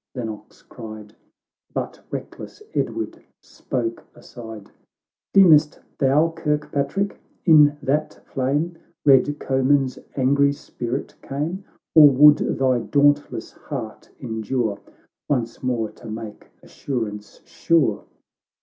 "Lennox 0.15 0.63
cried, 0.63 1.15
But 1.75 1.99
reckless 2.09 2.63
Edward 2.73 3.23
spoke 3.39 4.03
aside," 4.15 4.71
Deem'st 5.35 5.79
thou, 5.99 6.31
Kirkpatrick, 6.35 7.21
in 7.45 7.77
that 7.83 8.19
flame 8.25 8.79
Bed 9.05 9.27
Comyn's 9.37 9.99
angry 10.15 10.53
spirit 10.53 11.13
came, 11.21 11.65
Or 11.93 12.09
would 12.09 12.39
thy 12.39 12.79
dauntless 12.79 13.51
heart 13.51 14.09
endure 14.19 14.79
Once 15.29 15.61
more 15.61 15.91
to 15.91 16.09
make 16.09 16.47
assurance 16.63 17.41
sure?" 17.45 18.05